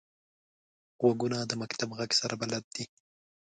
غوږونه 0.99 1.37
د 1.49 1.51
مکتب 1.61 1.89
غږ 1.97 2.11
سره 2.19 2.35
بلد 2.41 2.63
دي 2.75 2.85